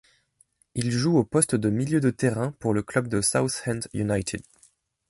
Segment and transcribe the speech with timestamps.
[0.73, 4.41] Il joue au poste de milieu de terrain pour le club de Southend United.